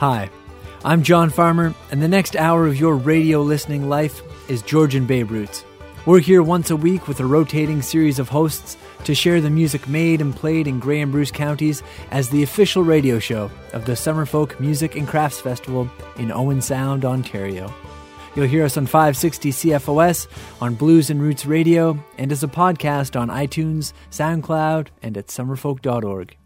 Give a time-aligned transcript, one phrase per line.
[0.00, 0.30] Hi,
[0.82, 5.24] I'm John Farmer, and the next hour of your radio listening life is Georgian Bay
[5.24, 5.62] Roots.
[6.06, 9.86] We're here once a week with a rotating series of hosts to share the music
[9.90, 11.82] made and played in Grey and Bruce counties
[12.12, 15.86] as the official radio show of the Summerfolk Music and Crafts Festival
[16.16, 17.70] in Owen Sound, Ontario.
[18.34, 20.28] You'll hear us on 560 CFOS,
[20.62, 26.38] on Blues and Roots Radio, and as a podcast on iTunes, SoundCloud, and at summerfolk.org.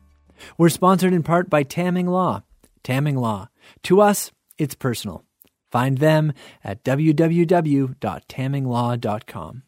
[0.59, 2.43] We're sponsored in part by Tamming Law
[2.85, 3.49] Tamming Law.
[3.85, 5.25] To us, it's personal.
[5.73, 9.63] Find them at www.tamminglaw.com.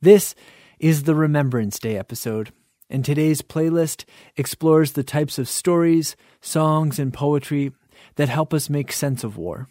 [0.00, 0.34] This
[0.78, 2.52] is the Remembrance Day episode,
[2.88, 4.04] and today's playlist
[4.36, 7.72] explores the types of stories, songs, and poetry
[8.14, 9.68] that help us make sense of war.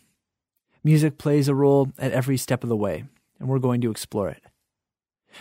[0.83, 3.05] Music plays a role at every step of the way,
[3.39, 4.43] and we're going to explore it.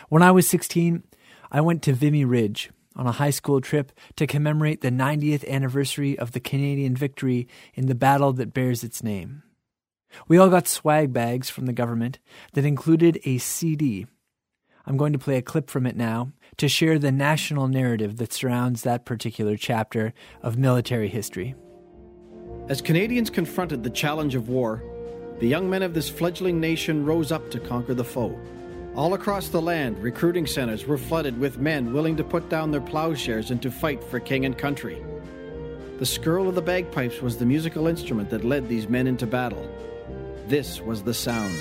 [0.08, 1.02] When I was 16,
[1.50, 6.18] I went to Vimy Ridge, on a high school trip to commemorate the 90th anniversary
[6.18, 9.42] of the Canadian victory in the battle that bears its name.
[10.28, 12.18] We all got swag bags from the government
[12.52, 14.06] that included a CD.
[14.86, 18.32] I'm going to play a clip from it now to share the national narrative that
[18.32, 20.12] surrounds that particular chapter
[20.42, 21.54] of military history.
[22.68, 24.82] As Canadians confronted the challenge of war,
[25.38, 28.38] the young men of this fledgling nation rose up to conquer the foe.
[28.94, 32.82] All across the land, recruiting centers were flooded with men willing to put down their
[32.82, 35.02] plowshares and to fight for king and country.
[35.98, 39.66] The skirl of the bagpipes was the musical instrument that led these men into battle.
[40.46, 41.56] This was the sound.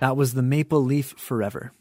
[0.00, 1.72] That was the Maple Leaf Forever.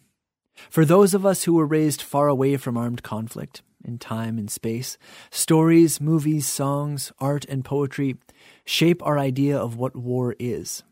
[0.69, 4.51] For those of us who were raised far away from armed conflict, in time and
[4.51, 4.97] space,
[5.31, 8.17] stories, movies, songs, art, and poetry
[8.65, 10.83] shape our idea of what war is.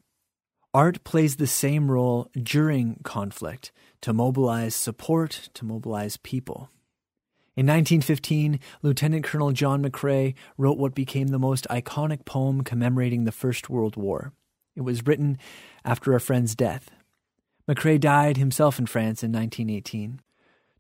[0.74, 6.70] Art plays the same role during conflict to mobilize support, to mobilize people.
[7.58, 13.32] In 1915, Lieutenant Colonel John McCrae wrote what became the most iconic poem commemorating the
[13.34, 14.32] First World War.
[14.78, 15.40] It was written
[15.84, 16.92] after a friend's death.
[17.68, 20.22] McCrae died himself in France in 1918.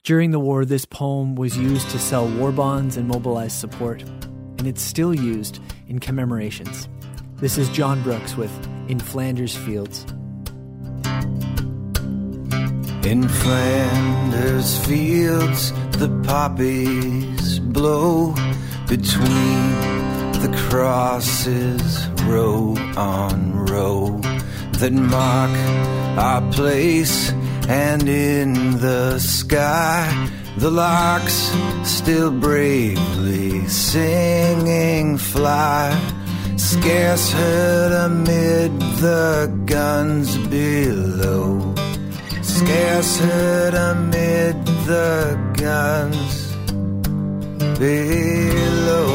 [0.03, 4.03] During the war, this poem was used to sell war bonds and mobilize support,
[4.57, 5.59] and it's still used
[5.89, 6.87] in commemorations.
[7.35, 8.51] This is John Brooks with
[8.87, 10.05] In Flanders Fields.
[13.05, 18.33] In Flanders fields, the poppies blow
[18.87, 19.71] between
[20.39, 24.21] the crosses, row on row
[24.79, 25.51] that mark
[26.17, 27.31] our place,
[27.67, 31.51] and in the sky, the larks
[31.83, 35.97] still bravely singing fly.
[36.57, 38.71] Scarce heard amid
[39.01, 41.73] the guns below.
[42.41, 46.53] Scarce heard amid the guns
[47.79, 49.06] below.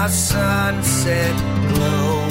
[0.00, 1.36] Our sunset
[1.72, 2.26] glow.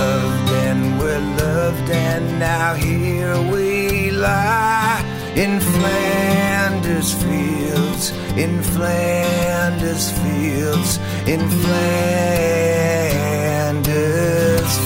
[0.00, 5.02] Loved and we're loved, and now here we lie
[5.34, 8.12] in Flanders fields,
[8.44, 10.90] in Flanders fields,
[11.26, 11.92] in Flanders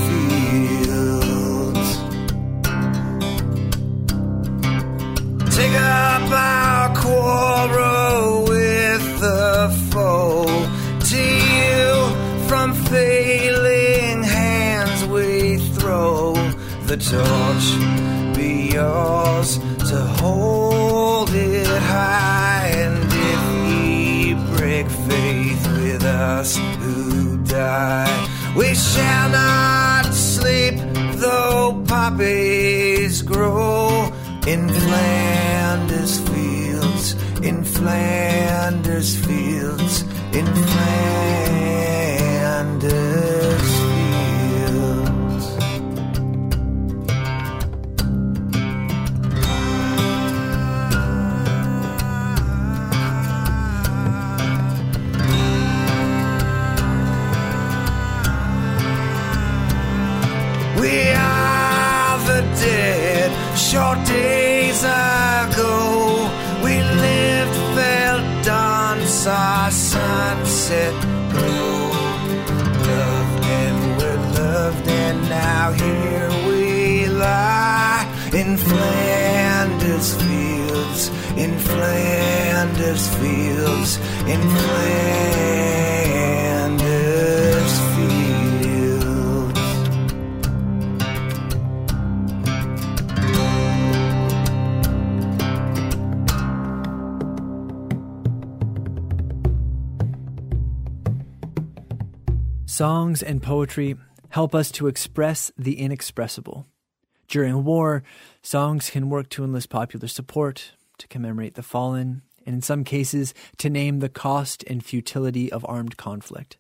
[0.07, 1.91] fields.
[5.57, 7.94] take up our quarrel
[16.97, 19.59] the torch be yours
[19.91, 22.71] to hold it high.
[22.83, 30.75] And if ye break faith with us who die, we shall not sleep
[31.17, 34.13] though poppies grow
[34.47, 40.03] in Flanders fields, in Flanders fields,
[40.33, 42.14] in Flanders.
[84.29, 84.65] In.
[102.75, 103.95] Songs and poetry
[104.31, 106.67] help us to express the inexpressible.
[107.29, 108.03] During war,
[108.43, 113.35] songs can work to enlist popular support, to commemorate the fallen, and in some cases,
[113.59, 116.59] to name the cost and futility of armed conflict.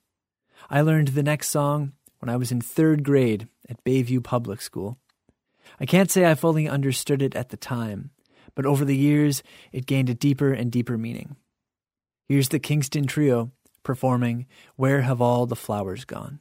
[0.70, 4.98] I learned the next song when I was in third grade at Bayview Public School.
[5.78, 8.10] I can't say I fully understood it at the time,
[8.54, 9.42] but over the years,
[9.72, 11.36] it gained a deeper and deeper meaning.
[12.26, 13.50] Here's the Kingston Trio
[13.82, 14.46] performing
[14.76, 16.38] Where Have All the Flowers Gone?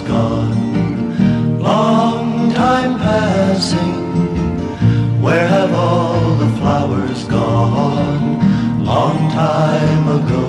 [0.00, 1.58] Gone?
[1.58, 3.96] Long time passing.
[5.22, 8.84] Where have all the flowers gone?
[8.84, 10.46] Long time ago.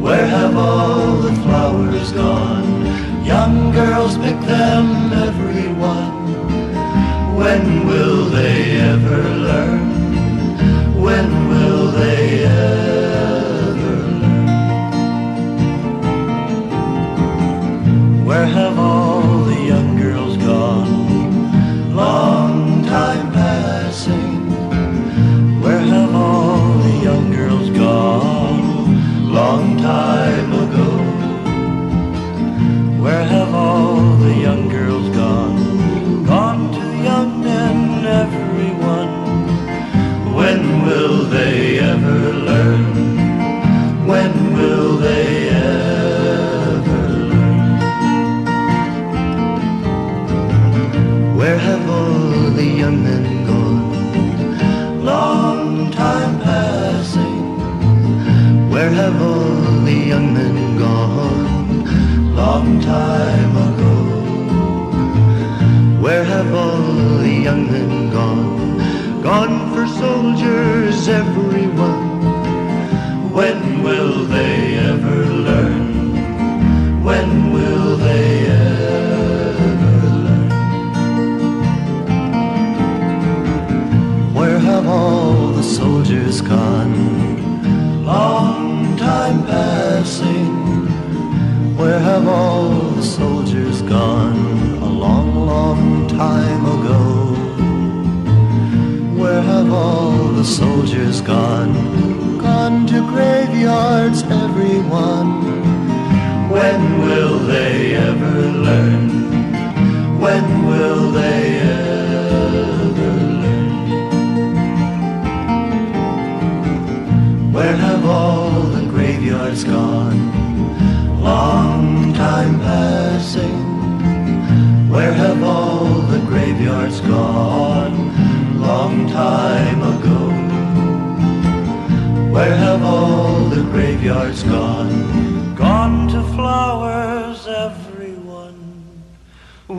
[0.00, 3.24] Where have all the flowers gone?
[3.24, 5.05] Young girls pick them,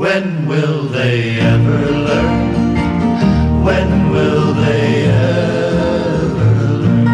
[0.07, 3.63] When will they ever learn?
[3.65, 7.07] When will they ever learn?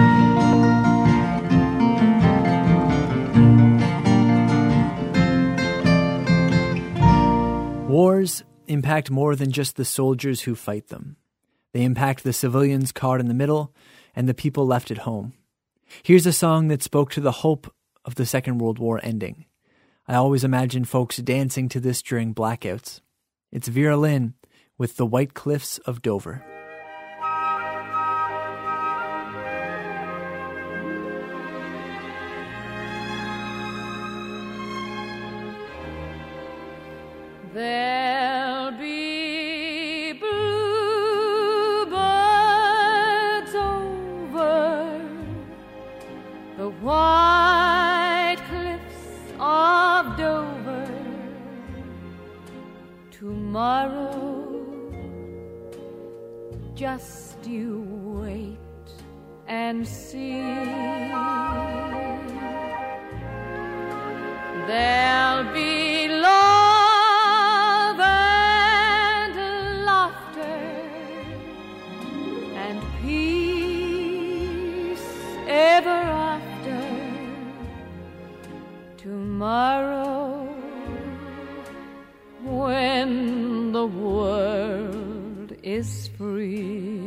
[7.88, 11.18] Wars impact more than just the soldiers who fight them.
[11.72, 13.74] They impact the civilians caught in the middle
[14.16, 15.34] and the people left at home.
[16.04, 17.74] Here's a song that spoke to the hope
[18.06, 19.48] of the Second World War ending.
[20.06, 23.00] I always imagine folks dancing to this during blackouts.
[23.54, 24.34] It's Vera Lynn
[24.78, 26.44] with The White Cliffs of Dover.
[37.54, 37.83] There'll
[53.54, 54.66] tomorrow.
[56.74, 57.86] Just you
[58.20, 58.58] wait
[59.48, 60.42] and see.
[64.66, 69.36] There'll be love and
[69.86, 70.66] laughter
[72.66, 75.08] and peace
[75.48, 76.02] ever
[76.34, 76.82] after
[78.98, 80.73] tomorrow
[82.64, 87.02] when the world is free.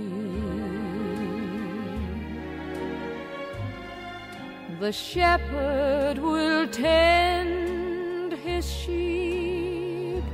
[4.81, 10.25] The shepherd will tend his sheep,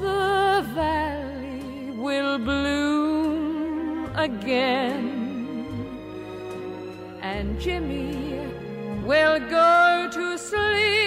[0.00, 5.06] the valley will bloom again,
[7.20, 8.40] and Jimmy
[9.04, 11.05] will go to sleep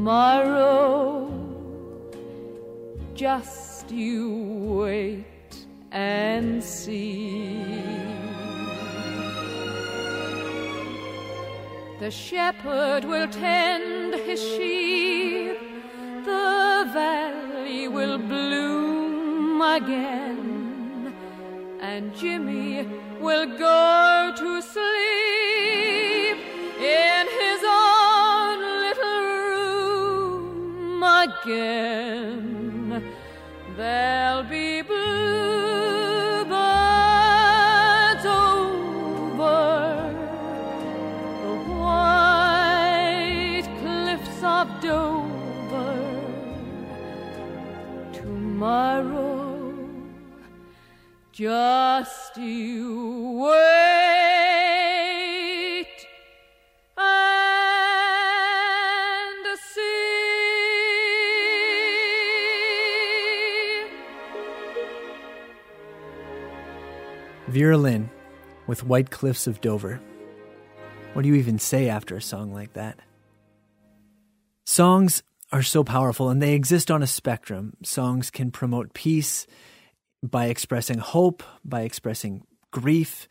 [0.00, 1.30] Tomorrow,
[3.12, 7.62] just you wait and see.
[11.98, 15.58] The shepherd will tend his sheep,
[16.24, 21.12] the valley will bloom again,
[21.82, 22.88] and Jimmy
[23.20, 25.19] will go to sleep
[31.44, 33.14] again.
[33.76, 36.54] There'll be bluebirds
[38.26, 39.34] over
[41.42, 45.96] the white cliffs of Dover
[48.12, 49.74] tomorrow.
[51.32, 53.99] Just you wait
[67.50, 68.10] Vera Lynn
[68.68, 70.00] with White Cliffs of Dover.
[71.12, 73.00] What do you even say after a song like that?
[74.64, 77.76] Songs are so powerful and they exist on a spectrum.
[77.82, 79.48] Songs can promote peace
[80.22, 83.26] by expressing hope, by expressing grief.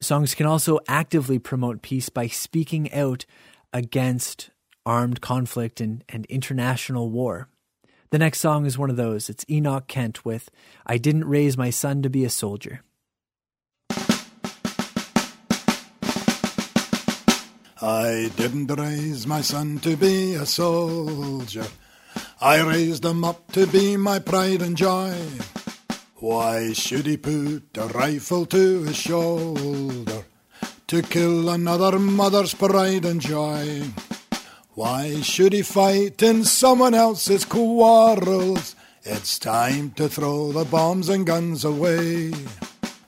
[0.00, 3.26] Songs can also actively promote peace by speaking out
[3.72, 4.50] against
[4.86, 7.48] armed conflict and, and international war.
[8.10, 9.28] The next song is one of those.
[9.28, 10.50] It's Enoch Kent with
[10.86, 12.82] I Didn't Raise My Son to Be a Soldier.
[17.86, 21.66] I didn't raise my son to be a soldier.
[22.40, 25.14] I raised him up to be my pride and joy.
[26.14, 30.24] Why should he put a rifle to his shoulder
[30.86, 33.82] to kill another mother's pride and joy?
[34.72, 38.74] Why should he fight in someone else's quarrels?
[39.02, 42.32] It's time to throw the bombs and guns away.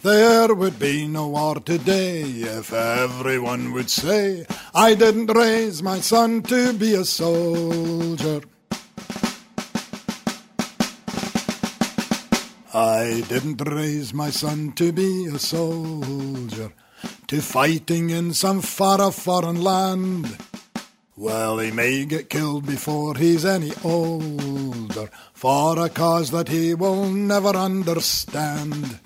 [0.07, 6.43] There would be no war today if everyone would say, I didn't raise my son
[6.43, 8.43] to be a soldier.
[12.73, 16.73] I didn't raise my son to be a soldier,
[17.27, 20.39] to fighting in some far off foreign land.
[21.17, 27.11] Well, he may get killed before he's any older, for a cause that he will
[27.11, 29.01] never understand.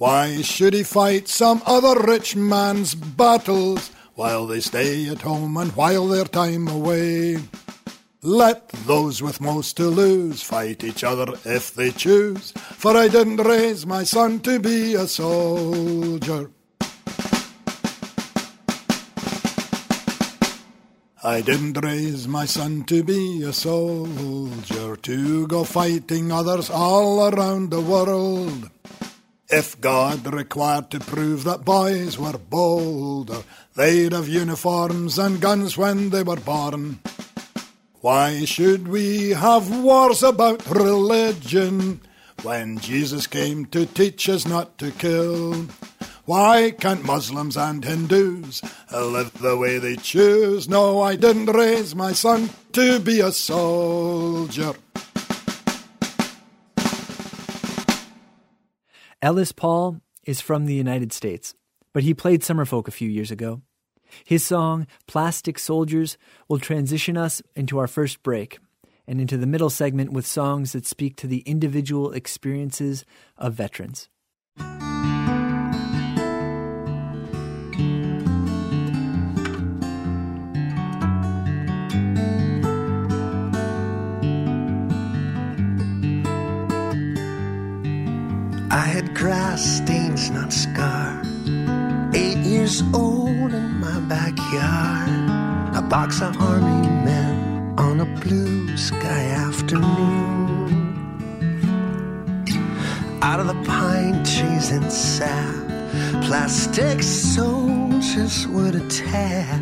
[0.00, 5.76] Why should he fight some other rich man's battles while they stay at home and
[5.76, 7.36] while their time away?
[8.22, 13.44] Let those with most to lose fight each other if they choose, for I didn't
[13.44, 16.50] raise my son to be a soldier.
[21.22, 27.70] I didn't raise my son to be a soldier, to go fighting others all around
[27.70, 28.70] the world.
[29.52, 33.42] If God required to prove that boys were bolder,
[33.74, 37.00] they'd have uniforms and guns when they were born.
[38.00, 42.00] Why should we have wars about religion
[42.42, 45.66] when Jesus came to teach us not to kill?
[46.26, 50.68] Why can't Muslims and Hindus live the way they choose?
[50.68, 54.74] No, I didn't raise my son to be a soldier.
[59.22, 61.54] Ellis Paul is from the United States,
[61.92, 63.60] but he played Summerfolk a few years ago.
[64.24, 66.16] His song, Plastic Soldiers,
[66.48, 68.58] will transition us into our first break
[69.06, 73.04] and into the middle segment with songs that speak to the individual experiences
[73.36, 74.08] of veterans.
[88.72, 91.26] I had grass stains, not scars.
[92.14, 95.74] Eight years old in my backyard.
[95.74, 100.70] A box of army men on a blue sky afternoon.
[103.22, 105.66] Out of the pine trees and sap,
[106.22, 109.60] plastic soldiers would attack.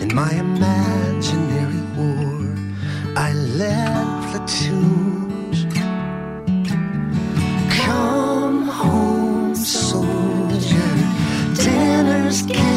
[0.00, 2.56] In my imaginary war,
[3.16, 5.21] I led platoons.
[12.32, 12.71] Dinner's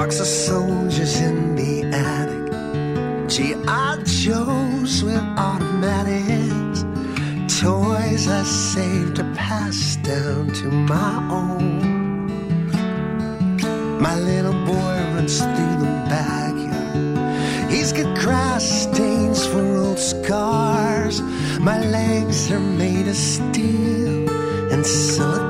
[0.00, 3.30] box of soldiers in the attic.
[3.30, 4.02] G.I.
[4.04, 6.84] Joes with automatics.
[7.58, 11.80] Toys I saved to pass down to my own.
[13.98, 17.70] My little boy runs through the backyard.
[17.70, 21.22] He's got grass stains for old scars.
[21.58, 24.28] My legs are made of steel
[24.70, 25.45] and silicone.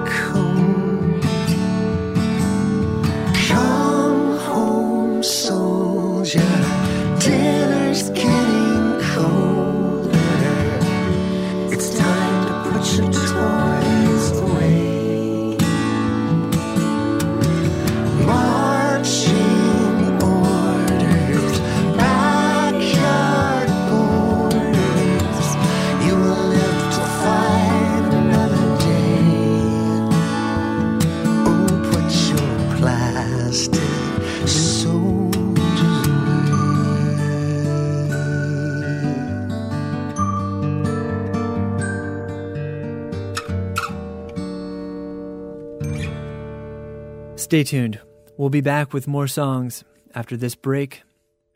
[47.46, 48.00] Stay tuned.
[48.36, 49.84] We'll be back with more songs
[50.16, 51.04] after this break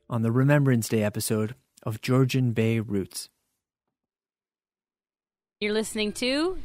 [0.08, 3.28] on the Remembrance Day episode of Georgian Bay Roots.
[5.58, 6.58] You're listening to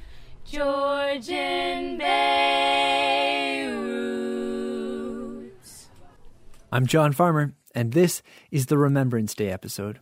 [0.45, 3.67] Georgian Bay
[4.77, 5.87] Roots.
[6.71, 10.01] I'm John Farmer, and this is the Remembrance Day episode.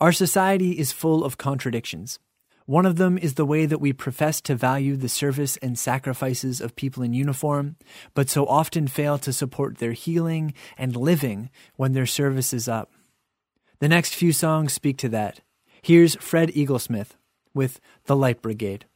[0.00, 2.20] Our society is full of contradictions.
[2.66, 6.60] One of them is the way that we profess to value the service and sacrifices
[6.60, 7.76] of people in uniform,
[8.12, 12.90] but so often fail to support their healing and living when their service is up.
[13.78, 15.42] The next few songs speak to that.
[15.80, 17.10] Here's Fred Eaglesmith
[17.54, 18.86] with The Light Brigade.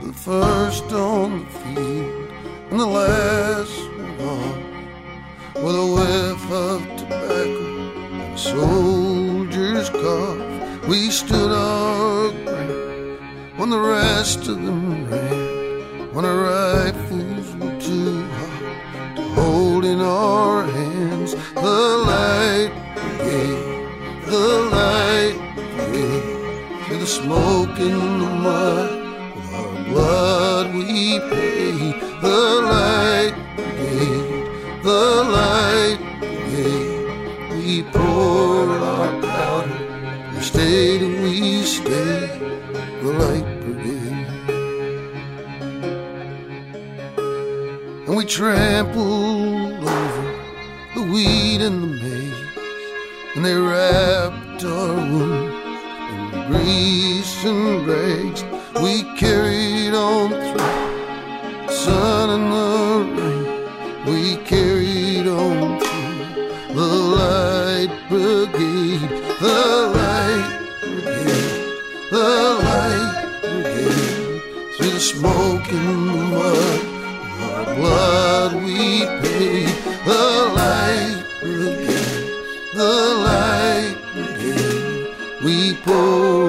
[0.00, 2.30] The first on the field
[2.70, 10.57] and the last one on, with a whiff of tobacco and a soldier's cough.
[10.88, 18.22] We stood our ground when the rest of them ran, when our rifles were too
[18.24, 21.34] hot to hold in our hands.
[21.54, 21.78] The
[22.10, 25.36] light brigade, the light
[25.76, 28.90] brigade, through the smoke and the mud,
[29.36, 32.00] with our blood we paid.
[32.22, 32.40] The
[32.72, 35.04] light brigade, the
[35.36, 39.20] light brigade, we poured our
[40.48, 42.40] stayed and we stayed,
[43.02, 44.26] the light brigade.
[48.06, 50.24] And we trampled over
[50.94, 52.46] the wheat and the maize,
[53.34, 55.52] and they wrapped our wound
[56.12, 58.42] in grease and rags.
[58.82, 62.68] We carried on through the sun and the
[63.20, 63.46] rain.
[64.10, 69.87] We carried on through the light brigade, the
[74.98, 76.80] the smoke and the mud,
[77.40, 79.68] our blood we paid.
[80.04, 80.24] The
[80.58, 82.26] light brigade,
[82.74, 82.94] the
[83.28, 85.14] light brigade.
[85.44, 86.47] We poured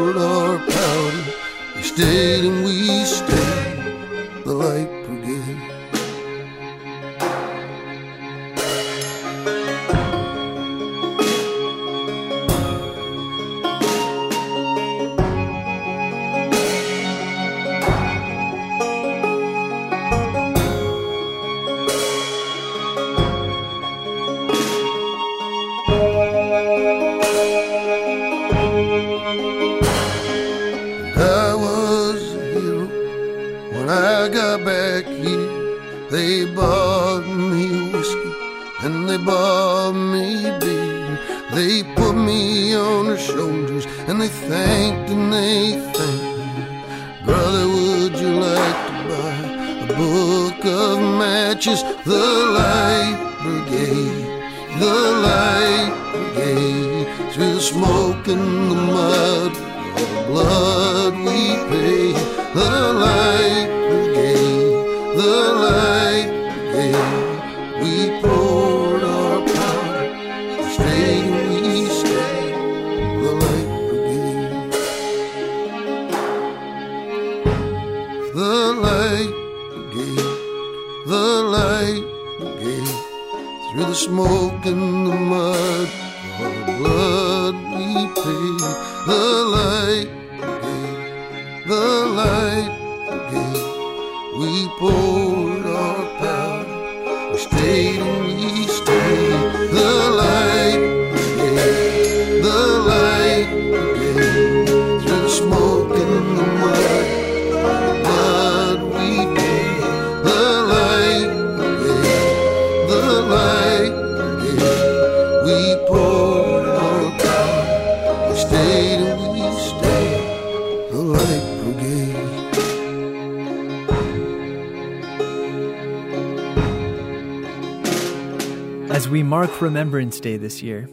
[129.00, 130.90] As we mark Remembrance Day this year,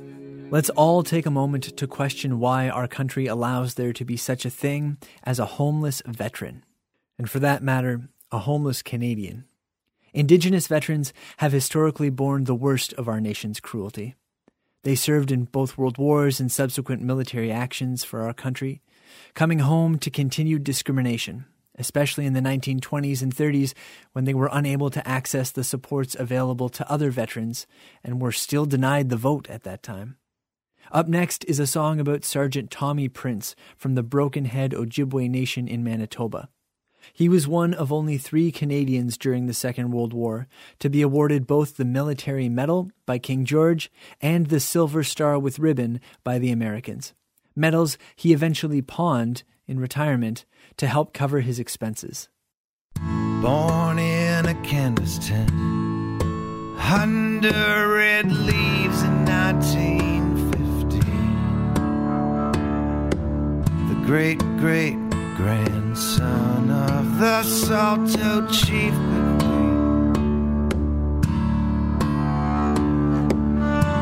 [0.50, 4.44] let's all take a moment to question why our country allows there to be such
[4.44, 6.64] a thing as a homeless veteran.
[7.18, 9.44] And for that matter, a homeless Canadian.
[10.12, 14.14] Indigenous veterans have historically borne the worst of our nation's cruelty.
[14.84, 18.82] They served in both world wars and subsequent military actions for our country,
[19.34, 21.46] coming home to continued discrimination,
[21.78, 23.74] especially in the 1920s and 30s
[24.12, 27.66] when they were unable to access the supports available to other veterans
[28.02, 30.16] and were still denied the vote at that time.
[30.92, 35.66] Up next is a song about Sergeant Tommy Prince from the Broken Head Ojibwe Nation
[35.66, 36.48] in Manitoba.
[37.12, 41.46] He was one of only three Canadians during the Second World War to be awarded
[41.46, 43.90] both the Military Medal by King George
[44.20, 47.14] and the Silver Star with Ribbon by the Americans.
[47.56, 50.44] Medals he eventually pawned in retirement
[50.76, 52.28] to help cover his expenses.
[53.40, 55.50] Born in a canvas tent,
[56.78, 60.98] under red leaves in 1950.
[63.88, 64.98] The great great
[65.36, 68.94] grandson of the Saulteaux chief.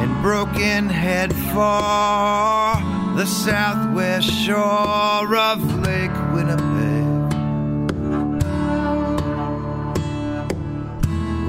[0.01, 7.05] And broken head for the southwest shore of Lake Winnipeg.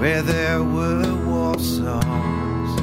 [0.05, 2.81] where there were war songs,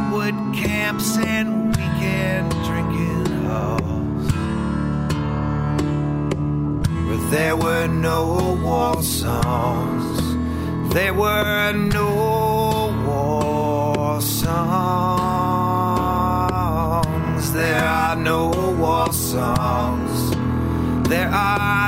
[0.10, 4.32] pulpwood camps, and weekend drinking halls
[7.08, 10.20] where there were no war songs.
[10.94, 14.50] There were no war songs.
[17.54, 20.32] There are no war songs.
[21.08, 21.79] There are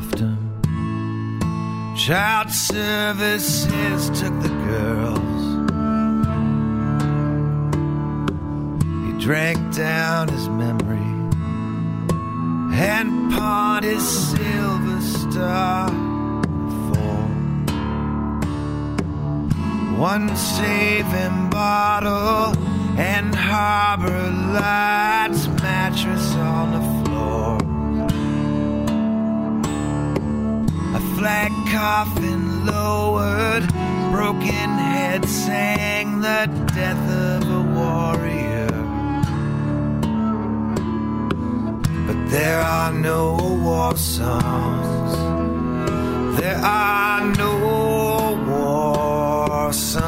[0.00, 1.96] left him.
[1.96, 5.40] Child services took the girls.
[9.06, 10.96] He drank down his memory
[12.72, 15.88] and pawned his silver star
[16.88, 17.20] for
[19.98, 22.56] one saving bottle
[22.98, 26.89] and harbor lights mattress on the
[31.20, 33.68] Flat coffin lowered,
[34.10, 37.06] broken head sang the death
[37.36, 38.72] of a warrior.
[42.06, 45.12] But there are no war songs.
[46.40, 47.52] There are no
[48.48, 50.00] war songs.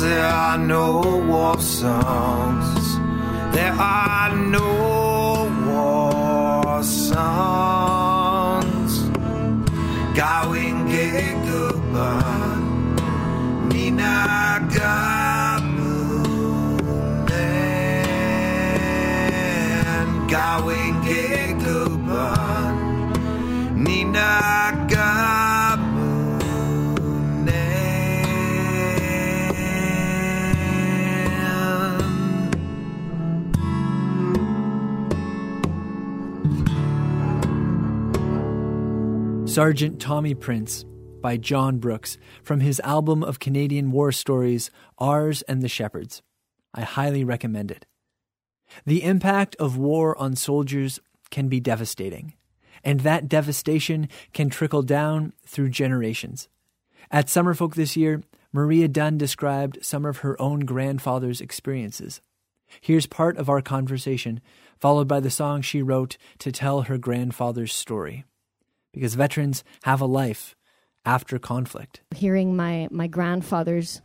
[0.00, 2.98] There are no war songs.
[3.54, 4.07] There are
[39.58, 40.84] Sergeant Tommy Prince
[41.20, 46.22] by John Brooks from his album of Canadian war stories, Ours and the Shepherds.
[46.72, 47.84] I highly recommend it.
[48.86, 51.00] The impact of war on soldiers
[51.32, 52.34] can be devastating,
[52.84, 56.48] and that devastation can trickle down through generations.
[57.10, 62.20] At Summerfolk this year, Maria Dunn described some of her own grandfather's experiences.
[62.80, 64.40] Here's part of our conversation,
[64.78, 68.24] followed by the song she wrote to tell her grandfather's story.
[68.98, 70.56] Because veterans have a life
[71.04, 72.00] after conflict.
[72.14, 74.02] hearing my my grandfather's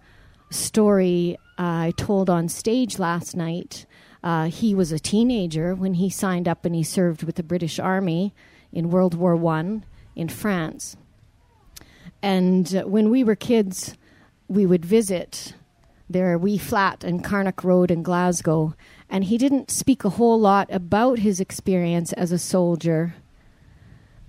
[0.52, 3.88] story uh, I told on stage last night.
[4.24, 7.80] Uh, he was a teenager when he signed up and he served with the British
[7.80, 8.34] Army
[8.72, 9.84] in World War One
[10.16, 10.96] in France.
[12.22, 13.98] And uh, when we were kids,
[14.48, 15.56] we would visit
[16.10, 18.76] their wee flat in Carnock Road in Glasgow.
[19.10, 23.16] And he didn't speak a whole lot about his experience as a soldier,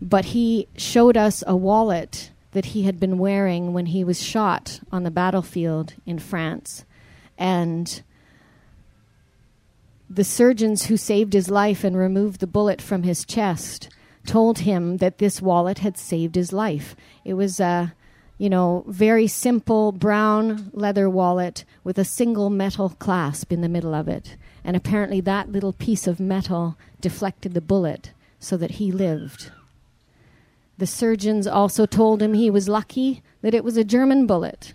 [0.04, 4.80] but he showed us a wallet that he had been wearing when he was shot
[4.92, 6.84] on the battlefield in France.
[7.38, 8.02] And
[10.08, 13.88] the surgeons who saved his life and removed the bullet from his chest
[14.26, 16.94] told him that this wallet had saved his life.
[17.24, 17.94] It was a,
[18.36, 23.94] you know, very simple brown leather wallet with a single metal clasp in the middle
[23.94, 24.36] of it.
[24.62, 29.50] And apparently that little piece of metal deflected the bullet so that he lived.
[30.78, 34.74] The surgeons also told him he was lucky that it was a German bullet,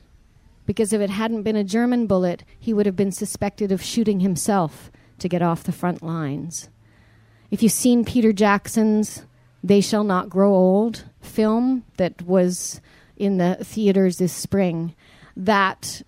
[0.65, 4.21] because if it hadn't been a German bullet, he would have been suspected of shooting
[4.21, 6.69] himself to get off the front lines.
[7.51, 9.25] If you've seen Peter Jackson's
[9.63, 12.79] They Shall Not Grow Old film that was
[13.17, 14.95] in the theaters this spring,
[15.35, 16.01] that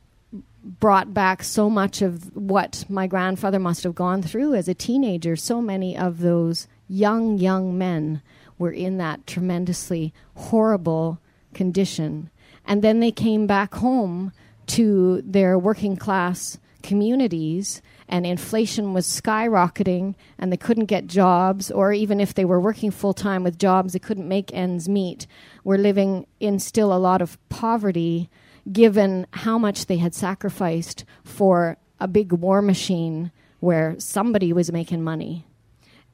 [0.63, 5.35] brought back so much of what my grandfather must have gone through as a teenager.
[5.35, 8.21] So many of those young, young men
[8.61, 11.19] were in that tremendously horrible
[11.53, 12.29] condition.
[12.65, 14.31] And then they came back home
[14.67, 21.91] to their working class communities, and inflation was skyrocketing, and they couldn't get jobs, or
[21.91, 25.25] even if they were working full time with jobs, they couldn't make ends meet.
[25.63, 28.29] Were living in still a lot of poverty,
[28.71, 35.03] given how much they had sacrificed for a big war machine where somebody was making
[35.03, 35.45] money.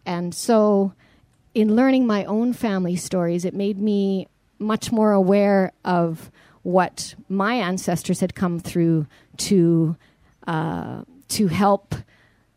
[0.06, 0.94] And so,
[1.58, 4.28] in learning my own family stories, it made me
[4.60, 6.30] much more aware of
[6.62, 9.96] what my ancestors had come through to
[10.46, 11.96] uh, to help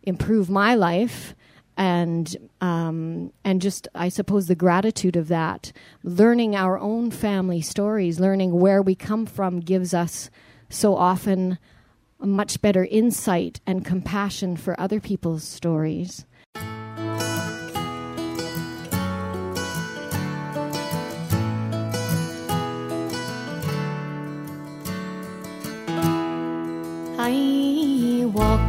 [0.02, 1.34] improve my life
[1.78, 5.72] and um, and just I suppose the gratitude of that.
[6.02, 10.28] Learning our own family stories, learning where we come from, gives us
[10.68, 11.56] so often
[12.20, 16.26] a much better insight and compassion for other people's stories.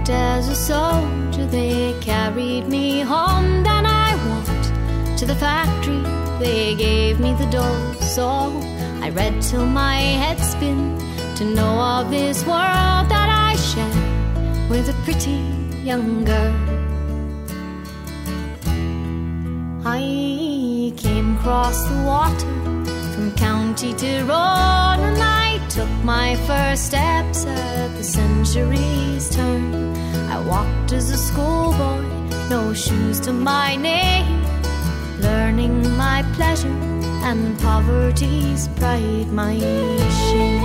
[0.09, 3.63] As a soldier, they carried me home.
[3.63, 6.01] Then I walked to the factory,
[6.39, 7.93] they gave me the dole.
[8.01, 8.27] So
[9.01, 10.97] I read till my head spin
[11.35, 15.39] to know of this world that I share with a pretty
[15.83, 16.55] young girl.
[19.85, 22.51] I came across the water
[23.13, 25.40] from county and I
[25.73, 29.95] took my first steps at the century's turn.
[30.29, 32.01] I walked as a schoolboy,
[32.49, 34.43] no shoes to my name,
[35.19, 36.67] learning my pleasure
[37.23, 40.61] and poverty's pride, my shame.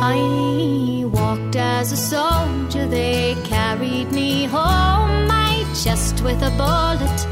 [0.00, 4.83] I walked as a soldier, they carried me home.
[6.24, 7.26] With a bullet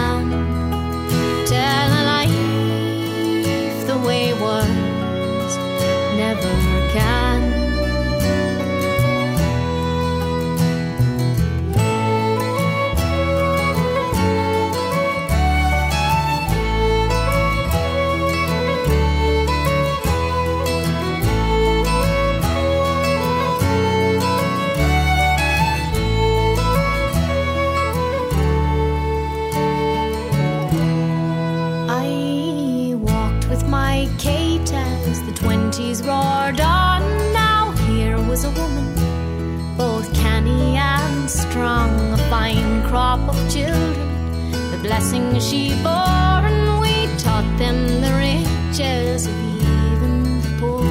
[42.95, 50.23] crop of children, the blessings she bore, and we taught them the riches of even
[50.45, 50.87] the poor.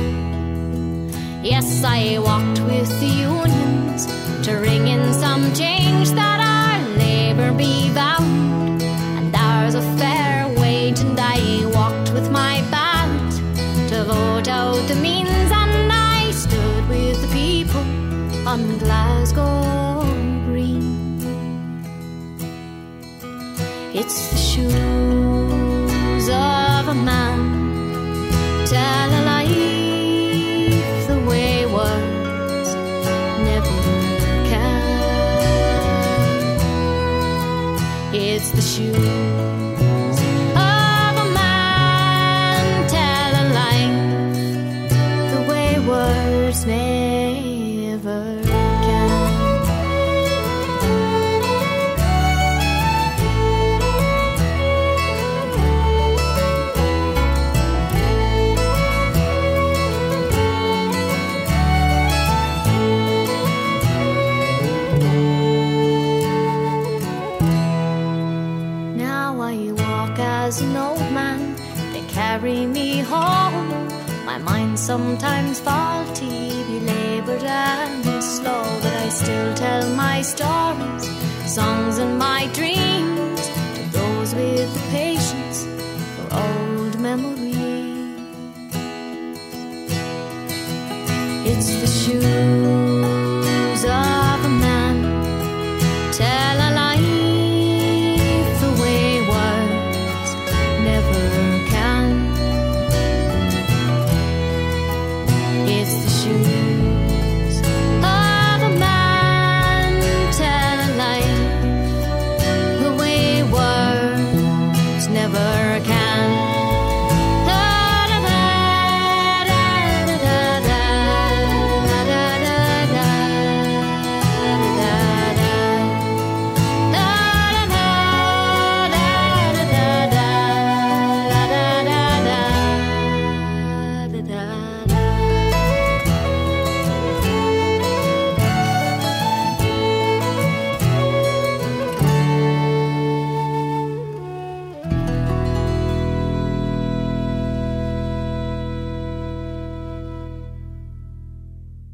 [1.41, 4.01] Yes, I walked with the unions
[4.45, 8.83] to ring in some change that our labor be bound
[9.17, 10.99] and ours a fair wage.
[10.99, 11.39] And I
[11.77, 13.33] walked with my ballot
[13.91, 17.85] to vote out the means, and I stood with the people
[18.45, 19.72] on Glasgow
[24.05, 27.39] It's the shoes of a man.
[28.67, 32.75] Tell a life the way words
[33.47, 33.79] never
[34.49, 34.81] can.
[38.13, 38.97] It's the shoes
[40.57, 41.23] of
[74.93, 81.03] sometimes faulty, belabored and slow, but I still tell my stories,
[81.51, 83.41] songs and my dreams
[83.75, 85.65] to those with the patience
[86.13, 88.19] for old memories.
[91.49, 92.82] It's the shoes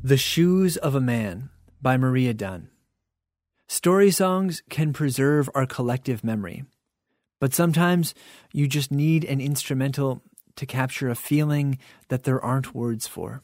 [0.10, 1.52] The Shoes of a Man
[1.84, 2.70] by Maria Dunn.
[3.68, 6.64] Story songs can preserve our collective memory,
[7.40, 8.16] but sometimes
[8.52, 10.24] you just need an instrumental
[10.56, 13.44] to capture a feeling that there aren't words for.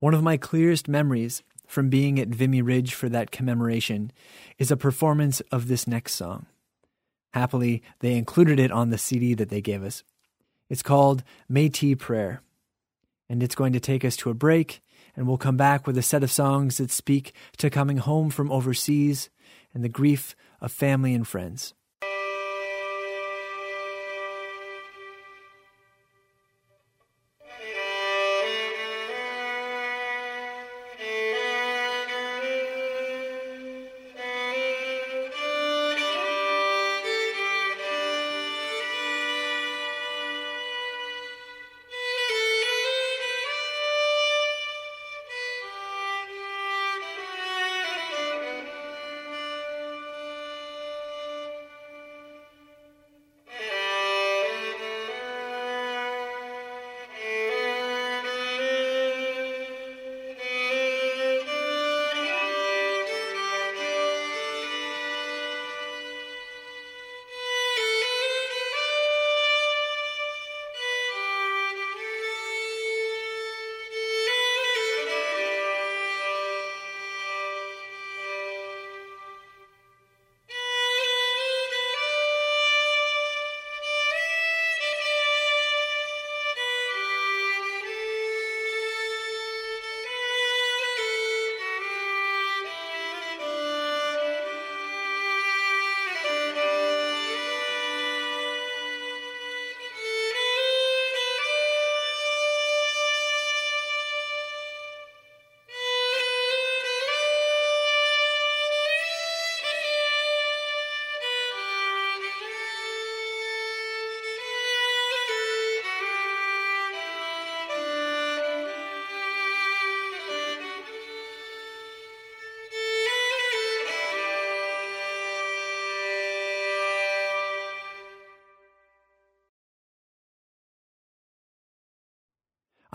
[0.00, 4.10] One of my clearest memories from being at Vimy Ridge for that commemoration
[4.58, 6.46] is a performance of this next song.
[7.32, 10.02] Happily, they included it on the CD that they gave us.
[10.68, 12.42] It's called Métis Prayer,
[13.28, 14.82] and it's going to take us to a break
[15.16, 18.52] and we'll come back with a set of songs that speak to coming home from
[18.52, 19.30] overseas
[19.74, 21.74] and the grief of family and friends.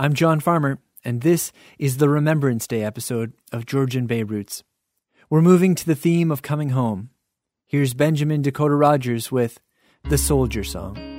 [0.01, 4.63] I'm John Farmer, and this is the Remembrance Day episode of Georgian Bay Roots.
[5.29, 7.11] We're moving to the theme of coming home.
[7.67, 9.59] Here's Benjamin Dakota Rogers with
[10.09, 11.10] The Soldier Song.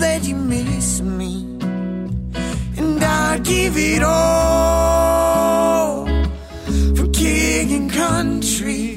[0.00, 1.44] Won't you miss me.
[2.78, 6.06] And I'd give it all
[6.96, 8.96] for king and country,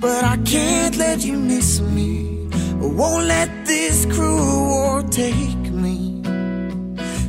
[0.00, 2.48] but I can't let you miss me.
[2.82, 6.20] I won't let this cruel war take me.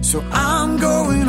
[0.02, 1.27] So I'm going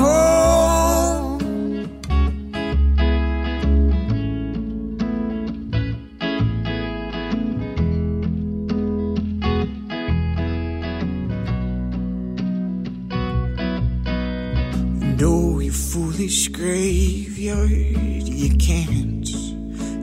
[16.58, 19.28] graveyard, you can't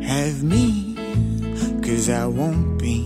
[0.02, 0.96] have me,
[1.84, 3.04] cause I won't be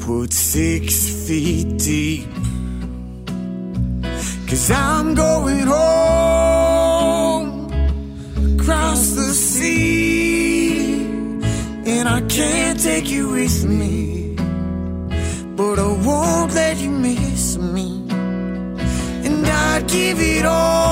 [0.00, 2.28] put six feet deep.
[4.46, 6.52] Cause I'm going home
[8.60, 10.92] across the sea,
[11.86, 14.36] and I can't take you with me,
[15.56, 18.04] but I won't let you miss me.
[19.24, 20.87] And I'd give it all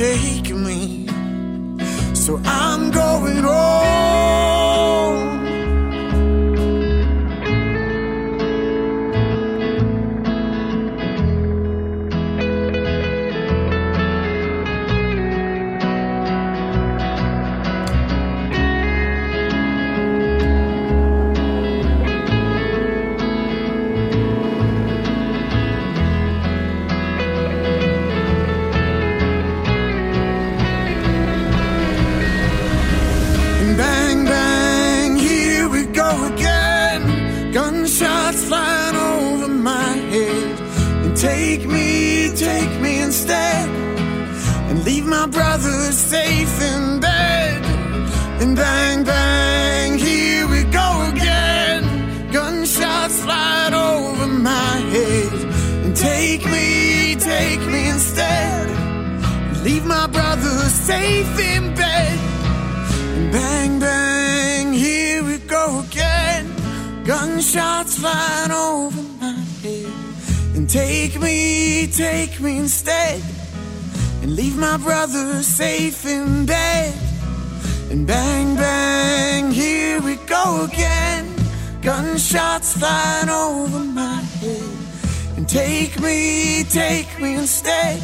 [0.00, 0.29] take
[45.20, 47.62] my brother safe in bed.
[48.40, 51.82] And bang, bang, here we go again.
[52.32, 55.32] Gunshots flying over my head.
[55.84, 58.66] And take me, take me instead.
[59.62, 60.56] Leave my brother
[60.88, 62.18] safe in bed.
[63.16, 66.46] And Bang, bang, here we go again.
[67.04, 69.92] Gunshots flying over my head.
[70.56, 73.22] And take me, take me instead.
[74.30, 76.94] And leave my brother safe in bed.
[77.90, 81.34] And bang, bang, here we go again.
[81.82, 84.70] Gunshots flying over my head.
[85.36, 88.00] And take me, take me instead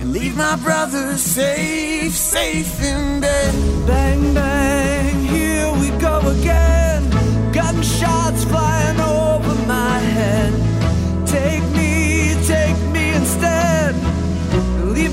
[0.00, 3.86] and leave my brother safe, safe in bed.
[3.86, 7.08] Bang, bang, here we go again.
[7.52, 10.71] Gunshots flying over my head.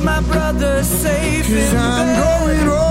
[0.04, 2.24] My brother safe Cause I'm bed.
[2.24, 2.89] going home.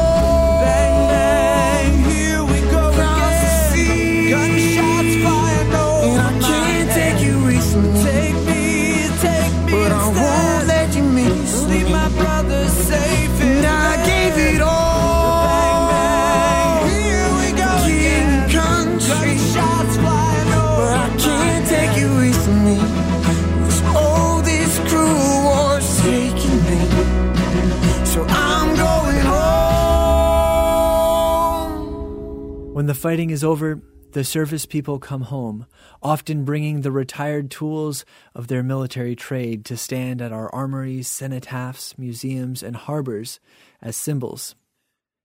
[32.79, 35.67] When the fighting is over, the service people come home,
[36.01, 38.05] often bringing the retired tools
[38.37, 43.41] of their military trade to stand at our armories, cenotaphs, museums, and harbors
[43.83, 44.55] as symbols.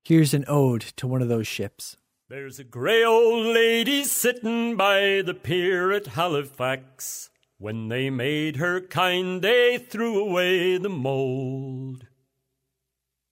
[0.03, 1.95] Here's an ode to one of those ships.
[2.27, 7.29] There's a grey old lady sitting by the pier at Halifax.
[7.59, 12.07] When they made her kind, they threw away the mold.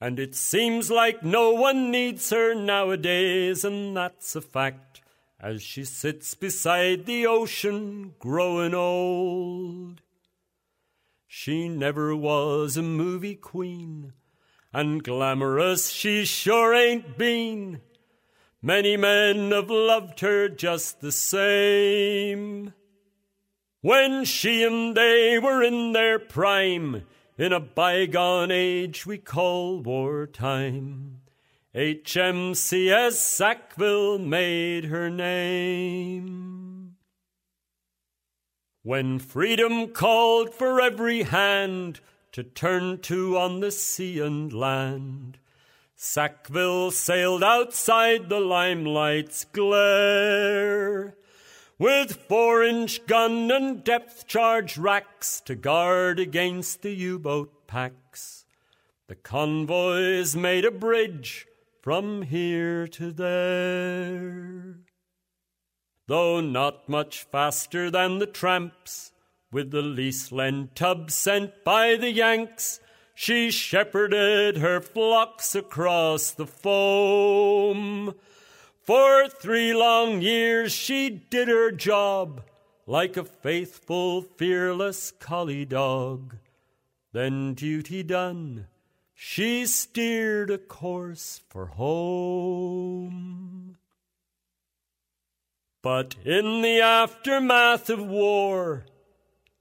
[0.02, 5.00] And it seems like no one needs her nowadays, and that's a fact,
[5.40, 10.02] as she sits beside the ocean, growing old.
[11.28, 14.14] She never was a movie queen,
[14.74, 17.82] and glamorous she sure ain't been.
[18.60, 22.74] Many men have loved her just the same.
[23.82, 27.04] When she and they were in their prime,
[27.42, 31.22] in a bygone age we call wartime,
[31.74, 36.98] HMCS Sackville made her name.
[38.84, 42.00] When freedom called for every hand
[42.34, 45.40] to turn to on the sea and land,
[45.96, 51.16] Sackville sailed outside the limelight's glare.
[51.82, 58.46] With four inch gun and depth charge racks to guard against the U boat packs.
[59.08, 61.48] The convoys made a bridge
[61.82, 64.76] from here to there.
[66.06, 69.12] Though not much faster than the tramps,
[69.52, 72.80] with the lease-lend tub sent by the Yanks,
[73.16, 78.14] she shepherded her flocks across the foam.
[78.84, 82.42] For three long years she did her job
[82.88, 86.38] like a faithful, fearless collie dog.
[87.14, 88.68] Then duty done,
[89.14, 93.78] she steered a course for home.
[95.84, 98.86] But in the aftermath of war,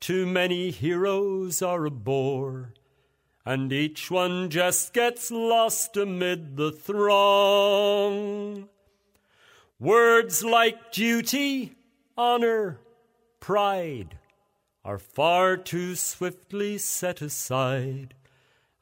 [0.01, 2.73] too many heroes are a bore,
[3.45, 8.69] and each one just gets lost amid the throng.
[9.81, 11.75] Words like duty,
[12.15, 12.81] honor,
[13.41, 14.19] pride
[14.85, 18.13] are far too swiftly set aside,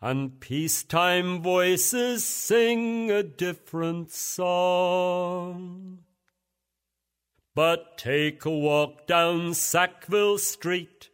[0.01, 6.01] and peacetime voices sing a different song.
[7.55, 11.11] But take a walk down Sackville Street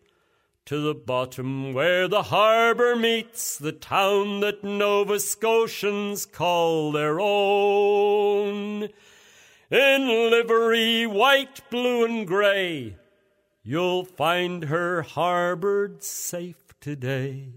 [0.64, 8.88] to the bottom where the harbor meets the town that Nova Scotians call their own.
[9.74, 12.96] In livery, white, blue, and gray,
[13.64, 17.54] you'll find her harbored safe today.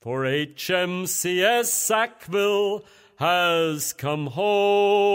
[0.00, 2.84] For HMCS Sackville
[3.16, 5.08] has come home.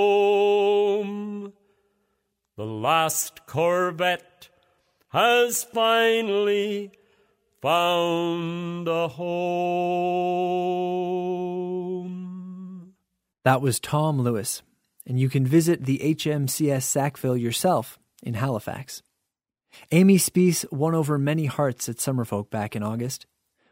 [2.58, 4.50] The last corvette
[5.14, 6.92] has finally
[7.62, 10.34] found a home.
[13.46, 14.62] That was Tom Lewis,
[15.06, 19.02] and you can visit the HMCS Sackville yourself in Halifax.
[19.92, 23.26] Amy Speace won over many hearts at Summerfolk back in August.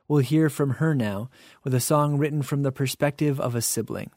[0.07, 1.29] We'll hear from her now
[1.63, 4.11] with a song written from the perspective of a sibling.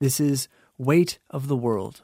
[0.00, 0.48] This is
[0.78, 2.02] Weight of the World.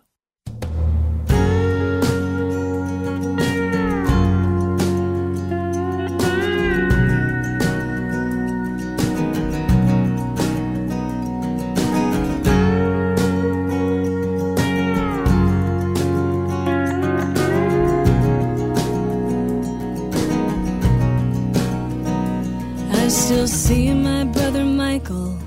[23.14, 25.38] Still see my brother Michael,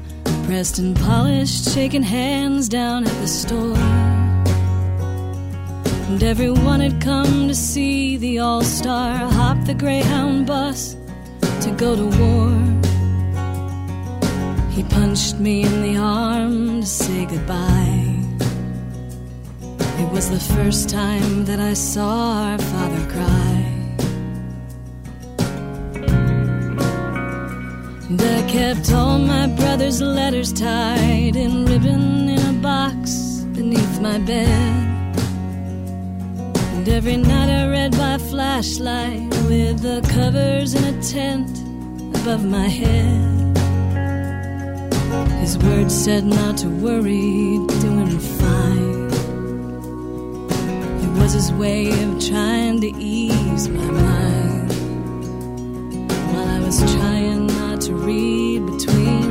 [0.45, 3.75] pressed and polished, shaking hands down at the store.
[6.07, 10.95] And everyone had come to see the All Star hop the Greyhound bus
[11.61, 12.51] to go to war.
[14.71, 18.15] He punched me in the arm to say goodbye.
[19.99, 23.56] It was the first time that I saw our father cry.
[28.09, 34.17] And I kept all my brother's letters tied in ribbon in a box beneath my
[34.17, 35.17] bed.
[36.73, 41.51] And every night I read by flashlight with the covers in a tent
[42.21, 43.57] above my head.
[45.41, 49.07] His words said not to worry, doing fine.
[51.03, 54.16] It was his way of trying to ease my mind
[57.87, 59.26] to read between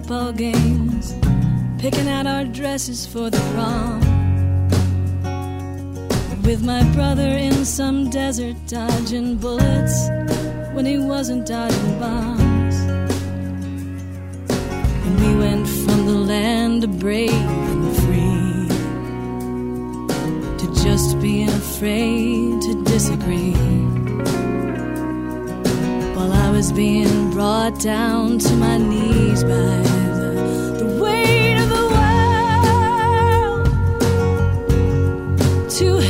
[0.00, 1.14] football games,
[1.78, 4.00] picking out our dresses for the prom
[6.42, 10.08] with my brother in some desert dodging bullets
[10.72, 12.76] when he wasn't dodging bombs.
[15.04, 18.68] And we went from the land of brave and free
[20.60, 23.54] to just being afraid to disagree
[26.60, 33.66] was being brought down to my knees by the, the weight of the world.
[35.78, 36.00] To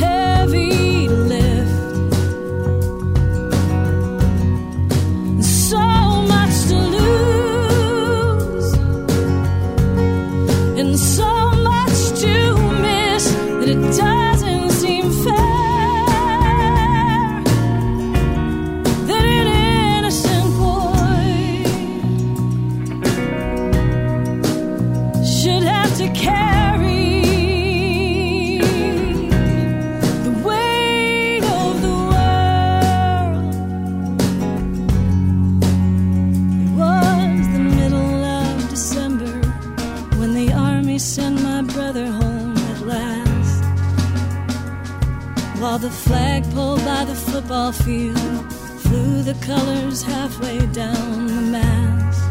[47.40, 52.22] football field flew the colors halfway down the mast.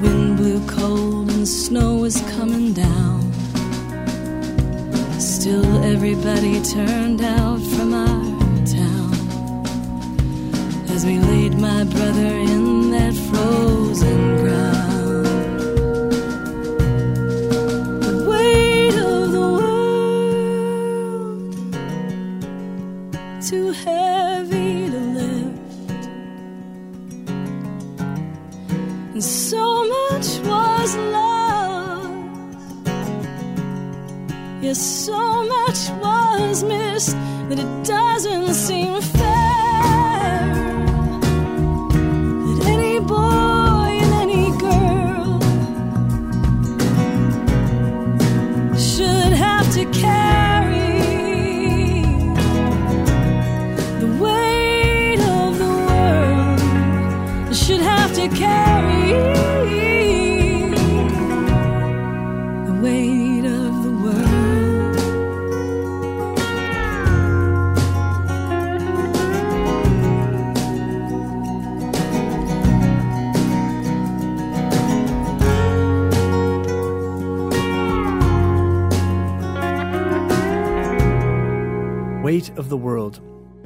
[0.00, 3.20] Wind blew cold and snow was coming down.
[5.18, 9.14] Still, everybody turned out from our town
[10.90, 14.71] as we laid my brother in that frozen ground.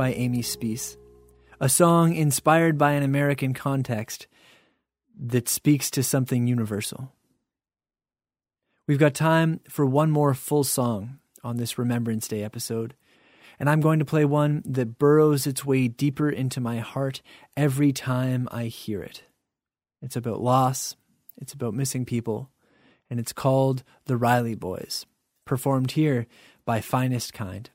[0.07, 0.97] By Amy Speace,
[1.59, 4.29] a song inspired by an American context
[5.19, 7.13] that speaks to something universal.
[8.87, 12.95] We've got time for one more full song on this Remembrance Day episode,
[13.59, 17.21] and I'm going to play one that burrows its way deeper into my heart
[17.57, 19.25] every time I hear it.
[20.01, 20.95] It's about loss,
[21.37, 22.53] it's about missing people,
[23.11, 25.05] and it's called The Riley Boys,
[25.45, 26.29] performed here
[26.65, 27.71] by Finest Kind.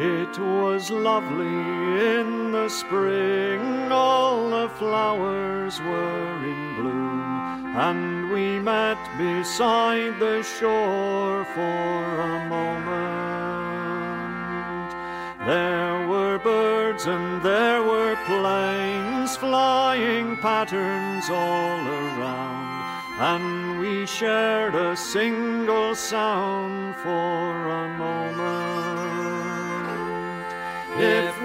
[0.00, 8.96] It was lovely in the spring, all the flowers were in bloom, and we met
[9.18, 12.88] beside the shore for a moment.
[15.44, 24.94] There were birds and there were planes, flying patterns all around, and we shared a
[24.96, 28.37] single sound for a moment.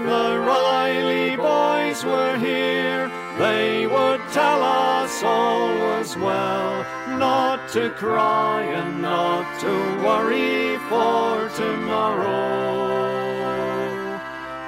[0.06, 6.86] The Riley boys were here, they would tell us all was well,
[7.18, 9.74] not to cry and not to
[10.06, 12.94] worry for tomorrow.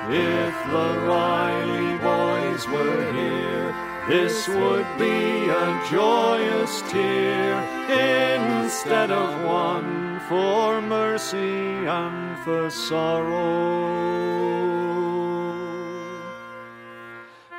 [0.10, 3.76] If the Riley boys were here,
[4.08, 7.60] this would be a joyous tear
[7.90, 14.26] instead of one for mercy and for sorrow.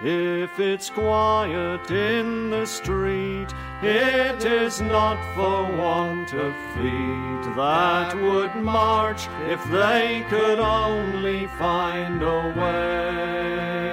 [0.02, 3.48] If it's quiet in the street,
[3.80, 12.22] it is not for want of feet that would march if they could only find
[12.22, 13.86] a way.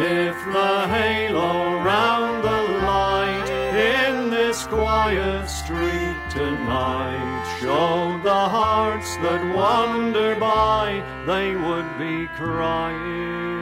[0.00, 9.54] If the halo round the light in this quiet street tonight showed the hearts that
[9.54, 13.57] wander by, they would be crying.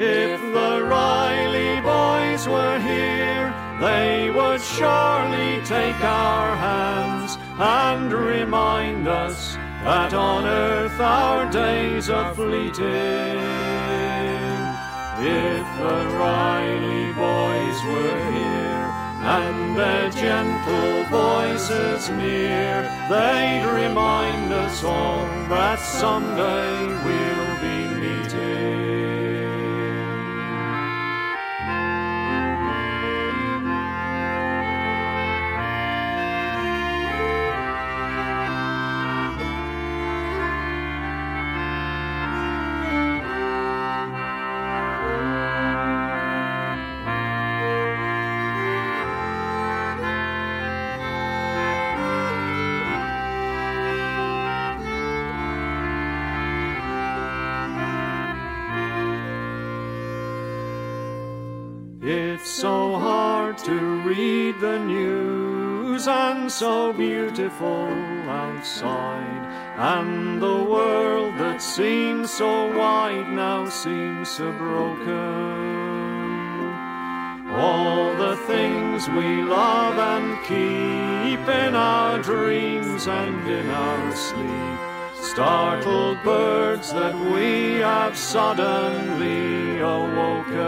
[0.00, 9.56] If the Riley boys were here, they would surely take our hands and remind us
[9.82, 12.86] that on earth our days are fleeting.
[15.18, 18.68] If the Riley boys were here,
[19.20, 27.27] and their gentle voices near, they'd remind us all that someday we'll
[73.82, 75.14] seems so broken.
[77.52, 84.80] All the things we love and keep in our dreams and in our sleep,
[85.22, 90.58] startled birds that we have suddenly awoken.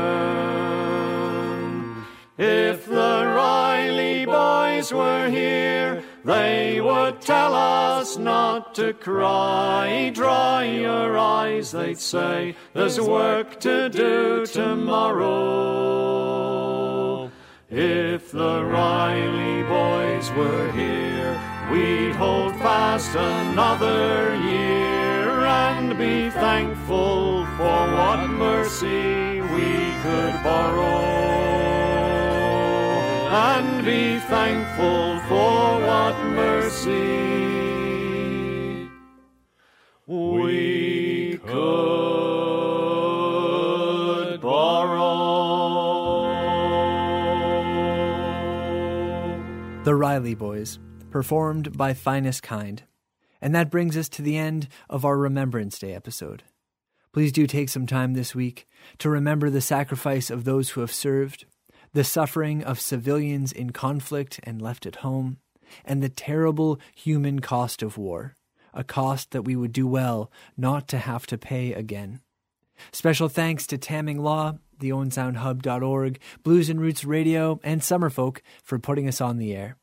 [2.38, 10.10] If the Riley boys were here, they would tell us not to cry.
[10.14, 15.70] Dry your eyes, they'd say, there's work to do tomorrow.
[17.70, 21.40] If the Riley boys were here,
[21.70, 31.20] we'd hold fast another year and be thankful for what mercy we could borrow
[33.30, 35.09] and be thankful
[50.10, 50.80] Riley Boys,
[51.12, 52.82] performed by Finest Kind.
[53.40, 56.42] And that brings us to the end of our Remembrance Day episode.
[57.12, 58.66] Please do take some time this week
[58.98, 61.44] to remember the sacrifice of those who have served,
[61.92, 65.36] the suffering of civilians in conflict and left at home,
[65.84, 68.34] and the terrible human cost of war,
[68.74, 72.20] a cost that we would do well not to have to pay again.
[72.90, 79.06] Special thanks to Tamming Law, the OwenSoundHub.org, Blues and Roots Radio, and Summerfolk for putting
[79.06, 79.76] us on the air.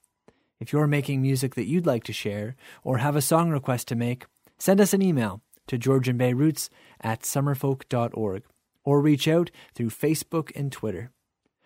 [0.60, 3.96] If you're making music that you'd like to share or have a song request to
[3.96, 4.26] make,
[4.58, 6.70] send us an email to georgianbayroots
[7.02, 8.44] at summerfolk.org
[8.84, 11.12] or reach out through Facebook and Twitter.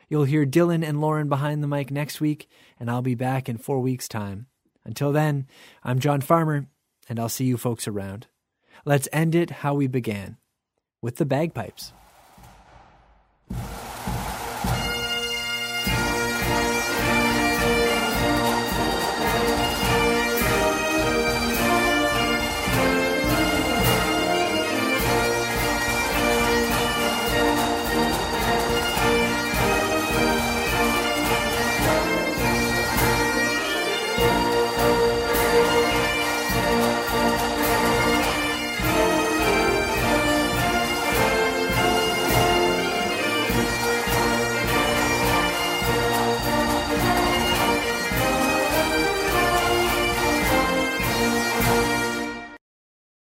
[0.09, 3.57] You'll hear Dylan and Lauren behind the mic next week, and I'll be back in
[3.57, 4.47] four weeks' time.
[4.83, 5.47] Until then,
[5.83, 6.65] I'm John Farmer,
[7.07, 8.27] and I'll see you folks around.
[8.83, 10.37] Let's end it how we began
[11.01, 11.93] with the bagpipes.